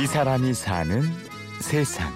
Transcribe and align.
이 0.00 0.06
사람이 0.06 0.54
사는 0.54 1.02
세상. 1.60 2.10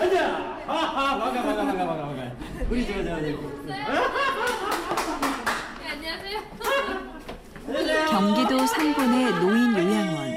앉아. 0.00 0.26
하하 0.66 1.18
반가 1.18 1.42
반가 1.42 1.64
반가 1.64 1.86
반가 1.86 2.06
반가. 2.06 2.32
우리 2.70 2.86
저저 2.86 3.02
저. 3.04 3.16
안녕하세요. 5.90 6.38
경기도 8.10 8.66
상본의 8.66 9.32
노인 9.40 9.76
요양원. 9.76 10.32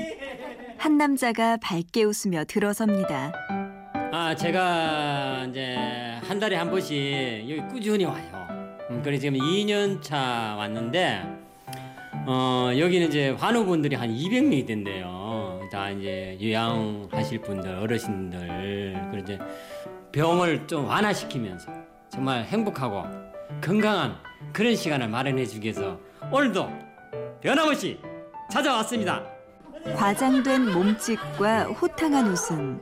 한 0.79 0.97
남자가 0.97 1.57
밝게 1.57 2.03
웃으며 2.05 2.45
들어섭니다. 2.45 3.33
아 4.13 4.35
제가 4.35 5.45
이제 5.49 5.75
한 6.27 6.39
달에 6.39 6.55
한 6.55 6.71
번씩 6.71 6.95
여기 7.49 7.61
꾸준히 7.71 8.05
와요. 8.05 8.47
음, 8.89 9.01
그래 9.03 9.17
지금 9.19 9.37
2년 9.37 10.01
차 10.01 10.55
왔는데 10.57 11.44
어 12.27 12.71
여기는 12.77 13.07
이제 13.07 13.29
환우분들이 13.29 13.95
한 13.95 14.09
200명이 14.09 14.65
된대요. 14.65 15.59
다 15.71 15.89
이제 15.89 16.37
요양하실 16.41 17.41
분들 17.41 17.75
어르신들 17.75 19.07
그리고 19.11 19.17
이제 19.23 19.39
병을 20.11 20.67
좀 20.67 20.85
완화시키면서 20.85 21.71
정말 22.09 22.43
행복하고 22.45 23.03
건강한 23.61 24.15
그런 24.53 24.75
시간을 24.75 25.07
마련해 25.09 25.45
주기 25.45 25.65
위해서 25.65 25.99
오늘도 26.31 26.69
변함없이 27.41 27.99
찾아왔습니다. 28.49 29.23
과장된 29.95 30.71
몸짓과 30.73 31.65
호탕한 31.65 32.27
웃음. 32.27 32.81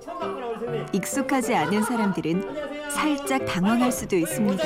익숙하지 0.94 1.54
않은 1.56 1.84
사람들은 1.84 2.90
살짝 2.90 3.46
당황할 3.46 3.92
수도 3.92 4.16
있습니다. 4.16 4.64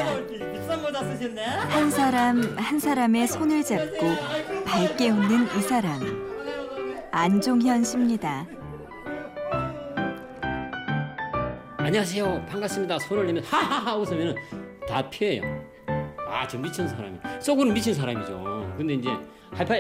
한 1.70 1.90
사람 1.90 2.58
한 2.58 2.80
사람의 2.80 3.28
손을 3.28 3.64
잡고 3.64 4.57
밝게 4.68 5.10
웃는 5.10 5.46
이 5.58 5.62
사람. 5.62 5.98
안종현 7.12 7.84
씨입니다. 7.86 8.46
안녕하세요. 11.78 12.46
반갑습니다. 12.50 13.00
손을 13.00 13.26
내면 13.28 13.44
하하하 13.46 13.96
웃으면 13.96 14.36
다 14.88 15.10
피해요. 15.10 15.42
아, 16.28 16.46
저 16.48 16.58
미친 16.58 16.86
사람이. 16.88 17.18
속으로 17.40 17.72
미친 17.72 17.94
사람이죠. 17.94 18.74
근데 18.78 18.96
이제 18.96 19.10
하이파이 19.54 19.80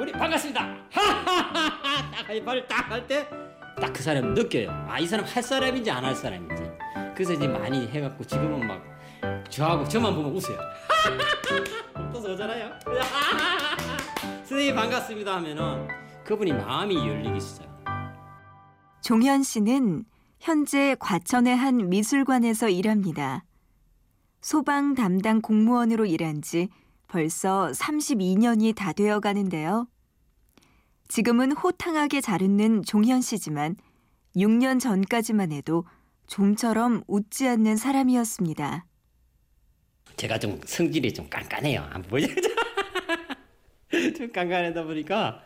우리 0.00 0.12
반갑습니다. 0.12 0.76
하하하하 0.92 2.10
딱 2.12 2.28
하이파이를 2.28 2.68
딱할 2.68 3.06
때 3.06 3.26
딱 3.80 3.92
그 3.92 4.02
사람 4.02 4.34
느껴요. 4.34 4.70
아, 4.88 4.98
이 4.98 5.06
사람 5.06 5.24
할 5.24 5.42
사람인지 5.42 5.90
안 5.90 6.04
할 6.04 6.14
사람인지. 6.14 6.62
그래서 7.14 7.32
이제 7.32 7.46
많이 7.48 7.86
해갖고 7.88 8.24
지금은 8.24 8.66
막 8.66 8.82
저하고 9.50 9.86
저만 9.88 10.14
보면 10.14 10.34
웃어요. 10.34 10.58
웃어서 12.12 12.32
오잖아요. 12.32 12.78
선생님 14.44 14.74
반갑습니다 14.74 15.36
하면은 15.36 15.88
그분이 16.24 16.52
마음이 16.52 16.96
열리기 16.96 17.40
시작해요. 17.40 17.68
종현 19.02 19.42
씨는 19.42 20.04
현재 20.40 20.96
과천의 21.00 21.56
한 21.56 21.88
미술관에서 21.88 22.68
일합니다. 22.68 23.44
소방 24.40 24.94
담당 24.94 25.40
공무원으로 25.40 26.06
일한 26.06 26.42
지 26.42 26.68
벌써 27.08 27.70
32년이 27.72 28.74
다 28.74 28.92
되어 28.92 29.20
가는데요. 29.20 29.88
지금은 31.08 31.52
호탕하게 31.52 32.20
잘 32.20 32.42
웃는 32.42 32.82
종현 32.82 33.22
씨지만 33.22 33.76
6년 34.36 34.78
전까지만 34.78 35.52
해도 35.52 35.84
좀처럼 36.26 37.02
웃지 37.06 37.48
않는 37.48 37.76
사람이었습니다. 37.76 38.84
제가 40.18 40.38
좀 40.38 40.60
성질이 40.66 41.14
좀 41.14 41.28
깐깐해요. 41.30 41.80
안 41.90 42.02
보여요? 42.02 42.26
좀 44.16 44.30
깐깐하다 44.32 44.84
보니까 44.84 45.42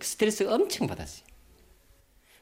스트레스 0.00 0.44
엄청 0.44 0.86
받았어요. 0.86 1.26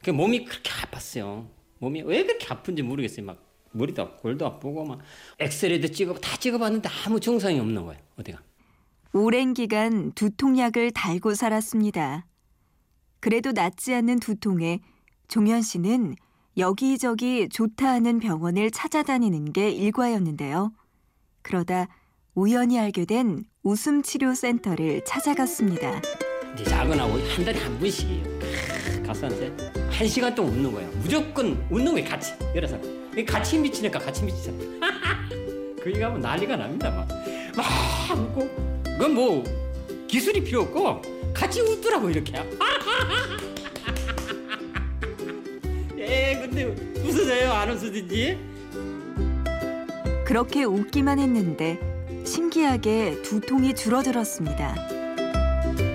그 0.04 0.10
몸이 0.10 0.44
그렇게 0.44 0.70
아팠어요. 0.70 1.48
몸이 1.78 2.02
왜 2.02 2.22
그렇게 2.24 2.46
아픈지 2.50 2.82
모르겠어요. 2.82 3.24
막 3.24 3.42
머리도 3.72 4.02
아프고 4.02 4.22
골도 4.22 4.46
아프고 4.46 4.84
막 4.84 5.00
엑스레이도 5.38 5.88
찍어 5.88 6.14
다 6.14 6.36
찍어봤는데 6.36 6.88
아무 7.06 7.18
증상이 7.18 7.58
없는 7.58 7.86
거예요. 7.86 8.00
어디가? 8.18 8.42
오랜 9.14 9.54
기간 9.54 10.12
두통약을 10.12 10.90
달고 10.90 11.34
살았습니다. 11.34 12.26
그래도 13.20 13.52
낫지 13.52 13.94
않는 13.94 14.20
두통에 14.20 14.80
종현 15.28 15.62
씨는 15.62 16.14
여기저기 16.58 17.48
좋다 17.48 17.88
하는 17.88 18.20
병원을 18.20 18.70
찾아다니는 18.70 19.52
게 19.52 19.70
일과였는데요. 19.70 20.72
그러다 21.44 21.86
우연히 22.34 22.80
알게 22.80 23.04
된 23.04 23.44
웃음 23.62 24.02
치료 24.02 24.34
센터를 24.34 25.04
찾아갔습니다. 25.04 26.02
이제 26.58 26.68
야근하고 26.68 27.12
한 27.12 27.44
달에 27.44 27.60
한 27.60 27.78
번씩이에요. 27.78 28.24
가수한테 29.06 29.54
한 29.90 30.08
시간 30.08 30.34
동안 30.34 30.54
웃는 30.54 30.72
거예요. 30.72 30.90
무조건 31.02 31.64
웃는 31.70 31.92
거예요. 31.92 32.08
같이 32.08 32.32
사람. 32.66 33.24
같이 33.26 33.58
미치니까 33.58 34.00
같이 34.00 34.24
미치잖아. 34.24 34.58
거기 35.78 36.00
가면 36.00 36.20
난리가 36.20 36.56
납니다. 36.56 36.90
막, 36.90 37.06
막 37.54 38.18
웃고 38.18 38.82
그건 38.84 39.14
뭐 39.14 39.44
기술이 40.08 40.42
필요 40.42 40.62
없고 40.62 41.02
같이 41.32 41.60
웃더라고 41.60 42.10
이렇게. 42.10 42.32
예, 45.98 46.38
근데 46.40 46.64
웃어져요 47.02 47.52
안 47.52 47.70
웃어지지? 47.70 48.53
그렇게 50.24 50.64
웃기만 50.64 51.18
했는데 51.18 51.78
신기하게 52.24 53.22
두통이 53.22 53.74
줄어들었습니다. 53.74 54.74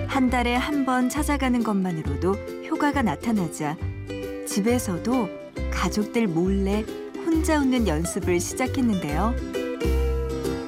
한 0.06 0.30
달에 0.30 0.54
한 0.54 0.84
번 0.84 1.08
찾아가는 1.08 1.62
것만으로도 1.62 2.32
효과가 2.70 3.02
나타나자 3.02 3.76
집에서도 4.46 5.28
가족들 5.70 6.26
몰래 6.26 6.84
혼자 7.24 7.58
웃는 7.60 7.86
연습을 7.86 8.40
시작했는데요. 8.40 9.34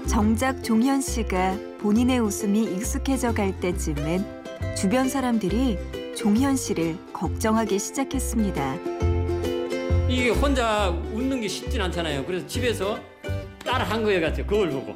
정작 0.08 0.62
종현 0.62 1.00
씨가 1.00 1.56
본인의 1.80 2.20
웃음이 2.20 2.62
익숙해져 2.64 3.32
갈 3.32 3.58
때쯤엔 3.58 4.24
주변 4.76 5.08
사람들이 5.08 5.78
종현 6.16 6.56
씨를 6.56 6.96
걱정하기 7.12 7.78
시작했습니다. 7.78 8.74
이게 10.08 10.28
혼자 10.30 10.90
웃는 11.12 11.40
게 11.40 11.48
쉽진 11.48 11.80
않잖아요. 11.80 12.24
그래서 12.26 12.46
집에서 12.46 12.98
따라 13.72 13.84
한 13.86 14.02
거예요, 14.04 14.20
같아요. 14.20 14.44
그걸 14.46 14.68
보고. 14.68 14.94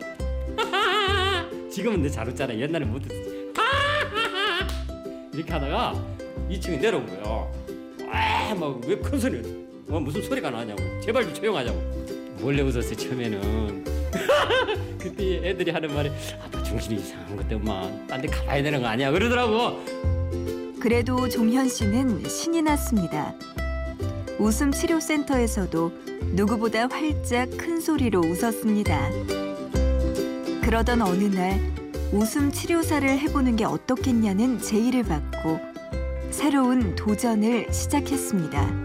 지금은 1.71 2.03
내 2.03 2.11
잘 2.11 2.29
웃잖아. 2.29 2.55
옛날에 2.55 2.85
못 2.85 3.01
웃었지. 3.07 3.53
이렇게 5.33 5.51
하다가 5.51 5.95
2층에 6.51 6.79
내려온 6.79 7.07
거예요. 7.07 7.51
와, 8.13 8.55
막왜 8.55 8.99
큰 8.99 9.19
소리? 9.19 9.39
뭐 9.87 9.99
무슨 9.99 10.23
소리가 10.23 10.51
나냐고. 10.51 10.83
제발 11.01 11.25
좀 11.25 11.33
조용하자고. 11.33 12.37
몰래 12.41 12.61
웃었어요 12.61 12.95
처음에는. 12.97 13.85
그때 15.01 15.49
애들이 15.49 15.71
하는 15.71 15.95
말이 15.95 16.11
아빠 16.45 16.63
정신이 16.63 16.97
이상한 17.01 17.35
것 17.35 17.49
때문에 17.49 17.71
엄마 17.71 18.07
딴 18.07 18.21
데 18.21 18.29
가봐야 18.29 18.63
되는 18.63 18.83
거 18.83 18.89
아니야 18.89 19.11
그러더라고. 19.11 19.83
그래도 20.81 21.27
종현 21.31 21.67
씨는 21.71 22.29
신이 22.29 22.61
났습니다. 22.61 23.33
웃음 24.39 24.71
치료 24.71 25.01
센터에서도 25.01 25.93
누구보다 26.35 26.89
활짝 26.89 27.49
큰 27.57 27.81
소리로 27.81 28.21
웃었습니다. 28.21 29.11
그러던 30.63 31.01
어느 31.03 31.25
날 31.25 31.61
웃음 32.13 32.53
치료사를 32.53 33.09
해보는 33.09 33.57
게 33.57 33.65
어떻겠냐는 33.65 34.59
제의를 34.61 35.05
받고 35.05 35.59
새로운 36.31 36.95
도전을 36.95 37.73
시작했습니다. 37.73 38.85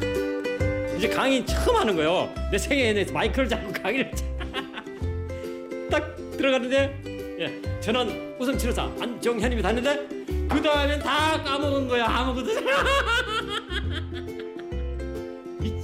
이제 0.98 1.10
강의 1.10 1.46
처음 1.46 1.76
하는 1.78 1.96
거예요. 1.96 2.30
내 2.52 2.58
생애에 2.58 3.06
마이크를 3.12 3.50
잡고 3.50 3.74
강의를 3.74 4.12
딱 5.92 6.16
들어갔는데 6.38 7.38
예, 7.40 7.82
저는 7.82 8.36
웃음 8.40 8.58
치료사 8.58 8.90
안정현님이 9.00 9.62
닿는데 9.62 10.08
그 10.48 10.62
다음엔 10.62 11.00
다 11.00 11.42
까먹은 11.44 11.88
거야 11.88 12.06
아무것도 12.06 12.52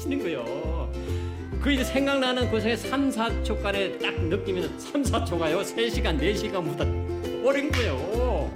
미치는 0.08 0.24
거요. 0.24 0.90
그 1.62 1.72
이제 1.72 1.84
생각나는 1.84 2.50
그 2.50 2.60
사이 2.62 2.76
3, 2.76 3.10
4초간에 3.10 4.02
딱 4.02 4.20
느끼면 4.20 4.80
3, 4.80 5.04
4초가요 5.04 5.62
3시간, 5.62 6.20
4시간보다 6.20 7.46
오랜 7.46 7.72
거예요. 7.72 8.52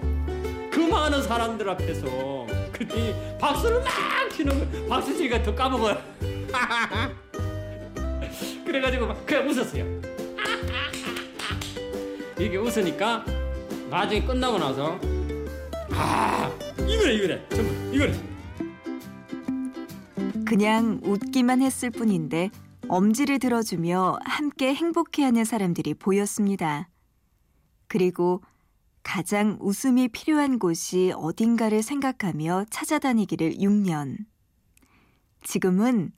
그 0.72 0.80
많은 0.80 1.22
사람들 1.22 1.70
앞에서 1.70 2.48
그때 2.72 3.38
박수를 3.40 3.82
막 3.82 3.92
치는 4.32 4.60
거 4.60 4.66
박수 4.88 5.16
치니까 5.16 5.44
더 5.44 5.54
까먹어요. 5.54 6.02
그래가지고 8.66 9.06
막 9.08 9.24
그냥 9.26 9.50
웃었어요. 9.50 9.86
이게 12.40 12.56
웃으니까 12.58 13.26
나중에 13.90 14.24
끝나고 14.24 14.58
나서 14.58 14.98
아 15.92 16.50
이거래 16.88 17.14
이거래 17.14 17.42
전부 17.50 17.96
이거래 17.96 18.31
그냥 20.52 21.00
웃기만 21.06 21.62
했을 21.62 21.90
뿐인데 21.90 22.50
엄지를 22.90 23.40
들어주며 23.40 24.20
함께 24.26 24.76
행복해하는 24.76 25.46
사람들이 25.46 25.94
보였습니다. 25.94 26.90
그리고 27.88 28.44
가장 29.02 29.58
웃음이 29.62 30.10
필요한 30.10 30.60
곳이 30.60 31.14
어딘가를 31.16 31.82
생각하며 31.82 32.66
찾아다니기를 32.70 33.60
6년. 33.60 34.18
지금은 35.42 36.12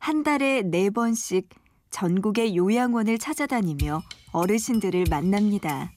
한 0.00 0.24
달에 0.24 0.62
네번씩 0.62 1.48
전국의 1.90 2.56
요양원을 2.56 3.18
찾아다니며 3.18 4.02
어르신들을 4.32 5.04
만납니다. 5.08 5.92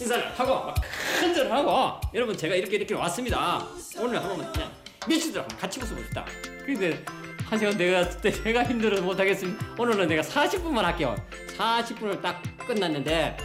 인사를 0.00 0.32
하고 0.36 0.66
막 0.66 0.74
큰절 1.20 1.52
하고 1.52 2.00
여러분 2.14 2.36
제가 2.36 2.56
이렇게 2.56 2.78
이렇게 2.78 2.94
왔습니다. 2.94 3.64
오늘 4.00 4.20
한번 4.20 4.52
그냥 4.52 4.77
한번 5.06 5.46
같이 5.58 5.80
웃어봅시다. 5.80 6.24
근데 6.64 7.02
한 7.44 7.58
시간 7.58 7.76
내가 7.76 8.08
내가 8.44 8.64
힘들어서 8.64 9.02
못하겠습니다. 9.02 9.66
오늘은 9.78 10.08
내가 10.08 10.22
40분만 10.22 10.76
할게요. 10.82 11.16
40분을 11.56 12.20
딱 12.20 12.42
끝났는데 12.66 13.36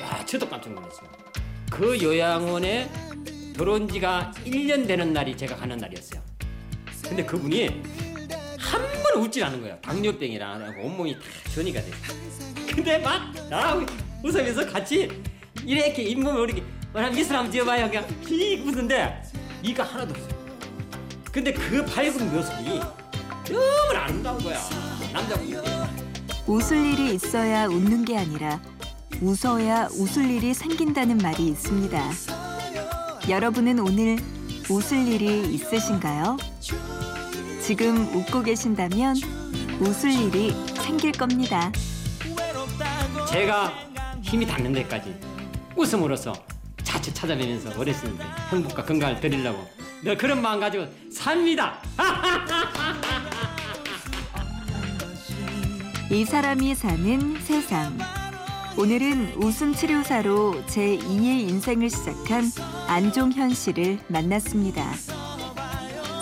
야 0.00 0.24
저도 0.24 0.48
깜짝 0.48 0.72
놀랐어요. 0.74 1.10
그 1.70 2.00
요양원에 2.00 2.88
들어온 3.54 3.88
지가 3.88 4.32
1년 4.44 4.86
되는 4.86 5.12
날이 5.12 5.36
제가 5.36 5.56
가는 5.56 5.76
날이었어요. 5.76 6.22
근데 7.08 7.24
그분이 7.24 7.66
한 8.58 8.82
번 9.04 9.22
웃질 9.22 9.44
않은 9.44 9.60
거예요. 9.60 9.78
당뇨병이라 9.80 10.72
온몸이 10.82 11.14
다 11.14 11.20
전이가 11.54 11.80
돼. 11.80 11.90
근데 12.74 12.98
막 12.98 13.32
나하고 13.48 13.86
웃으면서 14.24 14.66
같이 14.66 15.08
이렇게 15.64 16.02
잇몸을 16.02 16.48
이렇게 16.50 16.64
한 16.92 17.12
미술 17.14 17.36
한번 17.36 17.52
지어봐요. 17.52 17.88
그냥 17.88 18.06
히 18.26 18.56
웃는데 18.60 19.22
이가 19.64 19.82
하나도 19.82 20.10
없어요. 20.10 20.44
근데 21.32 21.52
그 21.52 21.84
밝은 21.86 22.32
모습이 22.32 22.80
너무 23.48 23.96
아름다운 23.96 24.42
거야. 24.42 24.60
남자분이. 25.12 25.54
웃을 26.46 26.76
일이 26.76 27.14
있어야 27.14 27.66
웃는 27.66 28.04
게 28.04 28.18
아니라 28.18 28.60
웃어야 29.22 29.88
웃을 29.92 30.28
일이 30.30 30.52
생긴다는 30.52 31.16
말이 31.18 31.46
있습니다. 31.48 32.10
여러분은 33.28 33.78
오늘 33.78 34.18
웃을 34.68 35.08
일이 35.08 35.54
있으신가요? 35.54 36.36
지금 37.62 38.14
웃고 38.14 38.42
계신다면 38.42 39.16
웃을 39.80 40.12
일이 40.12 40.52
생길 40.82 41.12
겁니다. 41.12 41.72
제가 43.30 43.72
힘이 44.20 44.46
닿는 44.46 44.72
데까지 44.74 45.18
웃음으로써 45.74 46.34
자칫 46.84 47.14
찾아뵈면서 47.14 47.78
어르신들 47.78 48.24
행복과 48.50 48.84
건강을 48.84 49.20
드리려고 49.20 49.66
늘 50.02 50.16
그런 50.16 50.40
마음 50.40 50.60
가지고 50.60 50.86
삽니다. 51.10 51.80
이 56.10 56.24
사람이 56.24 56.74
사는 56.74 57.36
세상. 57.40 57.98
오늘은 58.76 59.34
웃음 59.36 59.72
치료사로 59.72 60.66
제 60.66 60.98
2의 60.98 61.48
인생을 61.48 61.88
시작한 61.88 62.44
안종현 62.88 63.54
씨를 63.54 63.98
만났습니다. 64.08 64.84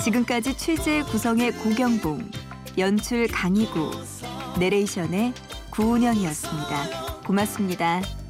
지금까지 0.05 0.57
취재 0.57 1.03
구성의 1.03 1.53
고경봉, 1.53 2.31
연출 2.79 3.27
강희구, 3.27 3.91
내레이션의 4.59 5.33
구운영이었습니다. 5.71 7.23
고맙습니다. 7.27 8.22